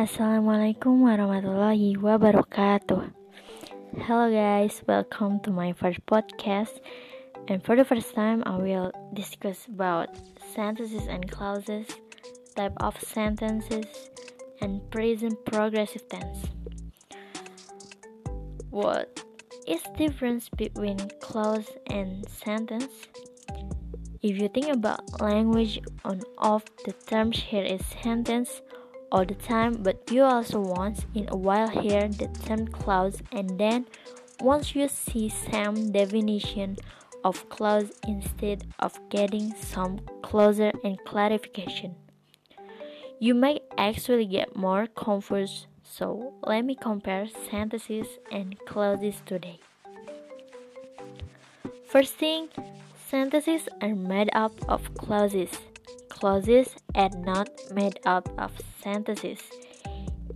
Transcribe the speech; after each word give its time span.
Assalamualaikum 0.00 1.04
warahmatullahi 1.04 1.92
wabarakatuh. 2.00 3.12
Hello 4.00 4.32
guys, 4.32 4.80
welcome 4.88 5.44
to 5.44 5.52
my 5.52 5.76
first 5.76 6.00
podcast. 6.08 6.80
And 7.52 7.60
for 7.60 7.76
the 7.76 7.84
first 7.84 8.16
time, 8.16 8.40
I 8.48 8.56
will 8.56 8.96
discuss 9.12 9.68
about 9.68 10.16
sentences 10.56 11.04
and 11.04 11.28
clauses, 11.28 11.84
type 12.56 12.72
of 12.80 12.96
sentences, 12.96 14.08
and 14.64 14.80
present 14.88 15.36
progressive 15.44 16.08
tense. 16.08 16.48
What 18.72 19.20
is 19.68 19.84
difference 20.00 20.48
between 20.48 20.96
clause 21.20 21.76
and 21.92 22.24
sentence? 22.24 23.04
If 24.24 24.40
you 24.40 24.48
think 24.48 24.72
about 24.72 25.20
language 25.20 25.84
on 26.08 26.24
of 26.40 26.64
the 26.88 26.96
terms 27.04 27.52
here 27.52 27.68
is 27.68 27.84
sentence 28.00 28.64
all 29.12 29.24
the 29.24 29.34
time, 29.34 29.82
but 29.82 30.10
you 30.10 30.22
also 30.22 30.60
once 30.60 31.04
in 31.14 31.28
a 31.30 31.36
while 31.36 31.68
hear 31.68 32.08
the 32.08 32.28
term 32.44 32.68
clause 32.68 33.22
and 33.32 33.58
then 33.58 33.86
once 34.40 34.74
you 34.74 34.88
see 34.88 35.28
some 35.28 35.92
definition 35.92 36.76
of 37.24 37.48
clause 37.48 37.92
instead 38.06 38.64
of 38.78 38.98
getting 39.10 39.54
some 39.54 40.00
closer 40.22 40.72
and 40.84 40.98
clarification. 41.04 41.94
You 43.18 43.34
may 43.34 43.60
actually 43.76 44.26
get 44.26 44.56
more 44.56 44.86
confused, 44.86 45.66
so 45.82 46.32
let 46.42 46.64
me 46.64 46.74
compare 46.74 47.28
sentences 47.50 48.06
and 48.32 48.58
clauses 48.66 49.20
today. 49.26 49.60
First 51.86 52.14
thing, 52.14 52.48
sentences 53.08 53.68
are 53.82 53.94
made 53.94 54.30
up 54.32 54.52
of 54.68 54.94
clauses 54.94 55.50
clauses 56.20 56.76
are 56.94 57.08
not 57.24 57.48
made 57.72 57.98
up 58.04 58.28
of 58.36 58.52
sentences. 58.82 59.40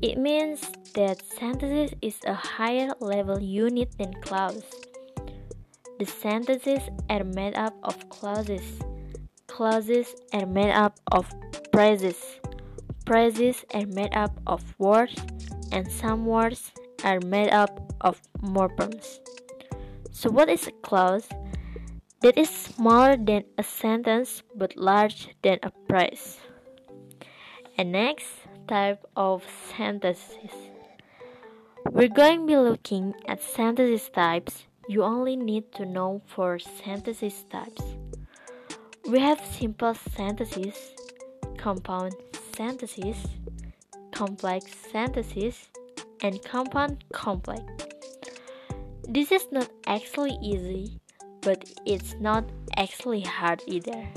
It 0.00 0.16
means 0.16 0.62
that 0.94 1.20
sentences 1.20 1.94
is 2.00 2.16
a 2.24 2.32
higher 2.32 2.88
level 3.00 3.38
unit 3.38 3.92
than 3.98 4.14
clause. 4.22 4.64
The 5.98 6.06
sentences 6.06 6.80
are 7.10 7.22
made 7.22 7.54
up 7.54 7.76
of 7.82 8.08
clauses. 8.08 8.64
Clauses 9.46 10.14
are 10.32 10.46
made 10.46 10.72
up 10.72 10.98
of 11.12 11.30
phrases. 11.70 12.16
Phrases 13.04 13.62
are 13.74 13.86
made 13.86 14.16
up 14.16 14.41
of 14.46 14.64
words, 14.78 15.20
and 15.70 15.84
some 15.92 16.24
words 16.24 16.72
are 17.04 17.20
made 17.20 17.50
up 17.50 17.92
of 18.00 18.22
morphemes. 18.41 19.19
So, 20.12 20.30
what 20.30 20.48
is 20.48 20.66
a 20.66 20.72
clause? 20.80 21.28
That 22.25 22.39
is 22.39 22.48
smaller 22.48 23.19
than 23.19 23.44
a 23.58 23.62
sentence 23.62 24.42
but 24.56 24.75
larger 24.78 25.28
than 25.42 25.58
a 25.62 25.70
phrase. 25.86 26.41
And 27.77 27.92
next 27.92 28.28
type 28.66 29.05
of 29.14 29.44
sentences. 29.77 30.56
We're 31.91 32.08
going 32.08 32.41
to 32.41 32.47
be 32.47 32.56
looking 32.56 33.12
at 33.28 33.42
sentences 33.42 34.08
types. 34.08 34.64
You 34.89 35.03
only 35.03 35.36
need 35.36 35.70
to 35.75 35.84
know 35.84 36.22
for 36.25 36.58
sentences 36.58 37.44
types. 37.50 37.84
We 39.06 39.20
have 39.20 39.44
simple 39.44 39.92
sentences, 39.92 40.94
compound 41.59 42.14
sentences, 42.56 43.19
complex 44.12 44.72
sentences, 44.91 45.69
and 46.22 46.42
compound 46.42 47.05
complex. 47.12 47.61
This 49.06 49.31
is 49.31 49.47
not 49.53 49.69
actually 49.86 50.38
easy 50.41 51.00
but 51.45 51.70
it's 51.84 52.14
not 52.19 52.45
actually 52.77 53.20
hard 53.20 53.62
either. 53.67 54.09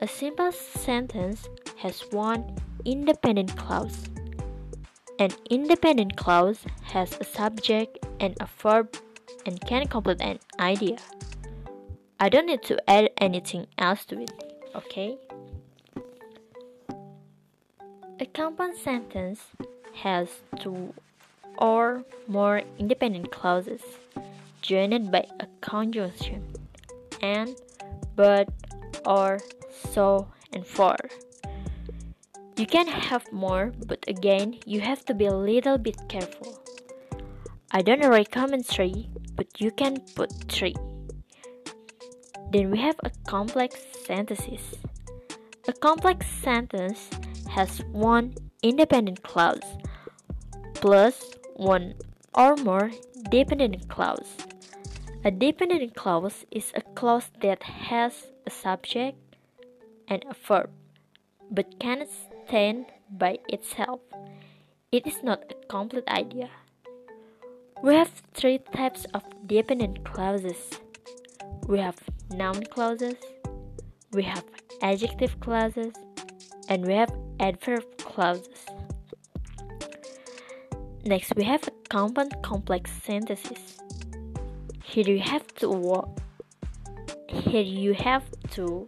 A 0.00 0.08
simple 0.08 0.52
sentence 0.52 1.48
has 1.76 2.00
one 2.10 2.56
independent 2.84 3.56
clause. 3.56 4.08
An 5.18 5.30
independent 5.50 6.16
clause 6.16 6.60
has 6.82 7.16
a 7.20 7.24
subject 7.24 7.98
and 8.20 8.36
a 8.40 8.48
verb 8.58 8.96
and 9.46 9.60
can 9.66 9.86
complete 9.86 10.20
an 10.20 10.38
idea. 10.58 10.98
I 12.18 12.28
don't 12.28 12.46
need 12.46 12.62
to 12.64 12.78
add 12.88 13.10
anything 13.18 13.66
else 13.78 14.04
to 14.06 14.20
it, 14.20 14.30
okay? 14.74 15.18
A 18.20 18.26
compound 18.26 18.76
sentence 18.76 19.40
has 19.94 20.28
two 20.60 20.94
or 21.58 22.04
more 22.28 22.62
independent 22.78 23.32
clauses 23.32 23.82
joined 24.62 25.10
by 25.10 25.26
a 25.40 25.46
conjunction 25.60 26.42
and, 27.20 27.54
but, 28.16 28.48
or, 29.04 29.40
so, 29.90 30.28
and 30.52 30.66
for. 30.66 30.96
You 32.56 32.66
can 32.66 32.86
have 32.86 33.30
more, 33.32 33.72
but 33.86 34.04
again, 34.08 34.58
you 34.64 34.80
have 34.80 35.04
to 35.06 35.14
be 35.14 35.26
a 35.26 35.34
little 35.34 35.78
bit 35.78 35.96
careful. 36.08 36.62
I 37.70 37.82
don't 37.82 38.06
recommend 38.06 38.66
three, 38.66 39.08
but 39.34 39.60
you 39.60 39.70
can 39.70 40.00
put 40.14 40.32
three. 40.48 40.74
Then 42.50 42.70
we 42.70 42.78
have 42.78 42.96
a 43.02 43.10
complex 43.26 43.76
sentences. 44.06 44.76
A 45.66 45.72
complex 45.72 46.26
sentence 46.26 47.08
has 47.48 47.80
one 47.92 48.34
independent 48.62 49.22
clause 49.22 49.62
plus 50.74 51.34
one 51.54 51.94
or 52.34 52.56
more 52.56 52.90
dependent 53.30 53.88
clause. 53.88 54.36
A 55.24 55.30
dependent 55.30 55.94
clause 55.94 56.44
is 56.50 56.72
a 56.74 56.80
clause 56.80 57.30
that 57.42 57.62
has 57.62 58.32
a 58.44 58.50
subject 58.50 59.16
and 60.08 60.24
a 60.28 60.34
verb, 60.34 60.68
but 61.48 61.78
cannot 61.78 62.08
stand 62.48 62.86
by 63.08 63.38
itself. 63.48 64.00
It 64.90 65.06
is 65.06 65.22
not 65.22 65.44
a 65.48 65.66
complete 65.68 66.08
idea. 66.08 66.50
We 67.84 67.94
have 67.94 68.10
three 68.34 68.58
types 68.74 69.06
of 69.14 69.22
dependent 69.46 70.02
clauses. 70.02 70.80
We 71.68 71.78
have 71.78 72.02
noun 72.32 72.64
clauses, 72.64 73.14
we 74.12 74.24
have 74.24 74.44
adjective 74.80 75.38
clauses, 75.38 75.94
and 76.68 76.84
we 76.84 76.94
have 76.94 77.14
adverb 77.38 77.84
clauses. 77.98 78.66
Next, 81.04 81.32
we 81.36 81.44
have 81.44 81.68
compound 81.88 82.34
complex 82.42 82.90
sentences. 83.04 83.81
Here 84.92 85.08
you 85.08 85.20
have 85.20 85.46
to 85.64 86.04
here 87.26 87.62
you 87.62 87.94
have 87.94 88.24
two 88.50 88.86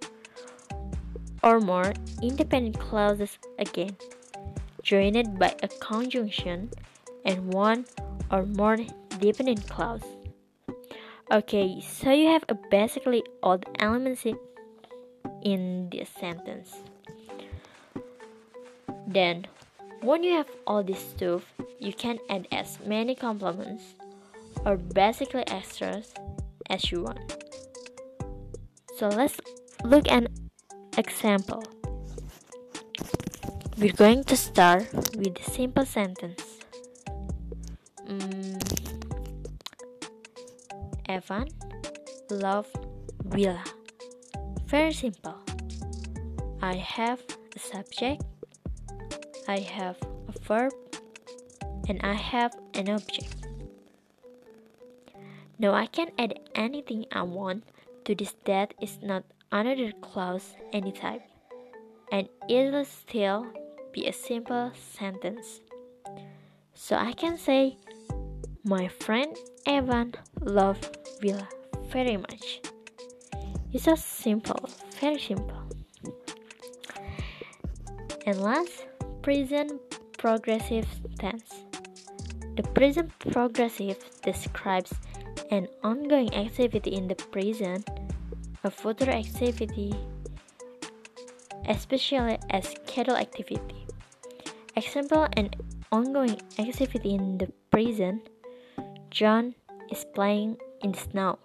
or 1.42 1.60
more 1.60 1.94
independent 2.20 2.78
clauses 2.78 3.38
again, 3.58 3.96
joined 4.82 5.38
by 5.38 5.56
a 5.62 5.68
conjunction 5.80 6.68
and 7.24 7.54
one 7.54 7.86
or 8.30 8.44
more 8.44 8.76
dependent 9.18 9.66
clause. 9.66 10.04
Okay, 11.32 11.80
so 11.80 12.12
you 12.12 12.28
have 12.28 12.44
basically 12.70 13.24
all 13.42 13.56
the 13.56 13.82
elements 13.82 14.26
in 15.40 15.88
this 15.88 16.10
sentence. 16.10 16.84
Then, 19.06 19.46
when 20.02 20.22
you 20.22 20.32
have 20.36 20.50
all 20.66 20.82
this 20.82 21.00
stuff, 21.00 21.50
you 21.78 21.94
can 21.94 22.18
add 22.28 22.46
as 22.52 22.78
many 22.84 23.14
complements 23.14 23.94
or 24.64 24.76
basically 24.76 25.46
extras 25.48 26.12
as 26.70 26.90
you 26.90 27.02
want. 27.02 27.36
So 28.96 29.08
let's 29.08 29.40
look 29.82 30.10
at 30.10 30.24
an 30.24 30.28
example. 30.96 31.62
We're 33.76 33.92
going 33.92 34.24
to 34.24 34.36
start 34.36 34.86
with 35.16 35.38
a 35.38 35.50
simple 35.50 35.84
sentence. 35.84 36.60
Mm, 38.06 38.62
Evan 41.08 41.48
loved 42.30 42.76
Willa. 43.24 43.64
Very 44.66 44.92
simple. 44.92 45.36
I 46.62 46.76
have 46.76 47.20
a 47.54 47.58
subject, 47.58 48.22
I 49.48 49.58
have 49.58 49.96
a 50.02 50.38
verb, 50.46 50.72
and 51.88 52.00
I 52.02 52.14
have 52.14 52.54
an 52.74 52.88
object. 52.88 53.43
Now 55.58 55.72
I 55.72 55.86
can 55.86 56.10
add 56.18 56.38
anything 56.54 57.06
I 57.12 57.22
want 57.22 57.64
to 58.04 58.14
this 58.14 58.34
that 58.44 58.74
is 58.80 58.98
not 59.02 59.24
another 59.52 59.92
clause 60.02 60.54
any 60.72 60.92
and 62.10 62.28
it'll 62.48 62.84
still 62.84 63.46
be 63.92 64.06
a 64.06 64.12
simple 64.12 64.72
sentence. 64.74 65.60
So 66.74 66.96
I 66.96 67.12
can 67.12 67.38
say, 67.38 67.76
My 68.64 68.88
friend 68.88 69.36
Evan 69.66 70.14
loved 70.40 70.98
Villa 71.20 71.48
very 71.88 72.16
much. 72.16 72.60
It's 73.72 73.84
so 73.84 73.94
simple, 73.94 74.68
very 75.00 75.18
simple. 75.18 75.62
And 78.26 78.40
last, 78.40 78.86
present 79.22 79.80
progressive 80.18 80.88
tense. 81.18 81.64
The 82.56 82.62
present 82.74 83.10
progressive 83.18 83.98
describes 84.22 84.92
an 85.50 85.68
ongoing 85.82 86.32
activity 86.34 86.94
in 86.94 87.08
the 87.08 87.14
present, 87.14 87.88
a 88.62 88.70
future 88.70 89.10
activity, 89.10 89.94
especially 91.68 92.38
a 92.50 92.62
scheduled 92.62 93.18
activity. 93.18 93.86
Example 94.76 95.28
an 95.36 95.50
ongoing 95.92 96.40
activity 96.58 97.14
in 97.14 97.38
the 97.38 97.48
present. 97.70 98.28
John 99.10 99.54
is 99.90 100.04
playing 100.14 100.56
in 100.82 100.92
the 100.92 100.98
snow. 100.98 101.38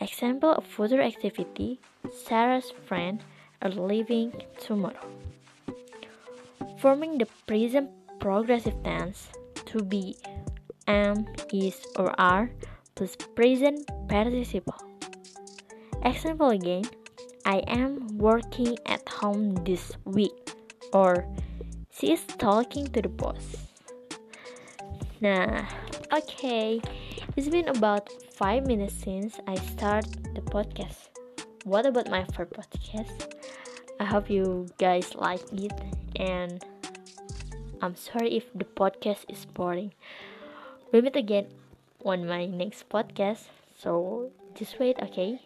Example 0.00 0.52
of 0.52 0.64
future 0.66 1.00
activity 1.00 1.80
Sarah's 2.12 2.72
friend 2.86 3.24
are 3.62 3.70
leaving 3.70 4.32
tomorrow. 4.60 5.10
Forming 6.78 7.18
the 7.18 7.26
present 7.46 7.90
progressive 8.20 8.76
tense 8.84 9.28
to 9.66 9.82
be 9.82 10.16
am, 10.86 11.26
is, 11.52 11.84
or 11.96 12.18
are 12.20 12.50
plus 12.94 13.16
present 13.34 13.90
participle. 14.08 14.78
Example 16.02 16.50
again 16.50 16.84
I 17.44 17.62
am 17.68 18.18
working 18.18 18.76
at 18.86 19.08
home 19.08 19.54
this 19.64 19.92
week, 20.04 20.54
or 20.92 21.26
she 21.90 22.12
is 22.12 22.24
talking 22.38 22.86
to 22.88 23.02
the 23.02 23.08
boss. 23.08 23.70
Nah, 25.20 25.64
okay, 26.12 26.80
it's 27.36 27.48
been 27.48 27.68
about 27.68 28.10
5 28.34 28.66
minutes 28.66 28.94
since 28.94 29.38
I 29.46 29.54
start 29.54 30.06
the 30.34 30.42
podcast. 30.42 31.08
What 31.64 31.86
about 31.86 32.10
my 32.10 32.26
first 32.34 32.52
podcast? 32.52 33.32
I 33.98 34.04
hope 34.04 34.28
you 34.28 34.68
guys 34.78 35.14
like 35.14 35.40
it 35.52 35.72
and 36.16 36.62
I'm 37.80 37.96
sorry 37.96 38.36
if 38.36 38.52
the 38.54 38.64
podcast 38.64 39.24
is 39.28 39.46
boring. 39.46 39.92
We'll 40.92 41.02
meet 41.02 41.16
again 41.16 41.46
on 42.04 42.26
my 42.26 42.46
next 42.46 42.88
podcast. 42.88 43.50
So 43.74 44.30
just 44.54 44.78
wait, 44.78 44.96
okay? 45.02 45.40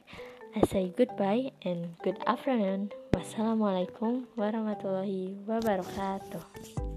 I 0.55 0.67
say 0.67 0.93
goodbye 0.97 1.53
and 1.63 1.97
good 2.03 2.19
afternoon. 2.27 2.91
Wassalamualaikum 3.15 4.27
warahmatullahi 4.35 5.39
wabarakatuh. 5.47 6.90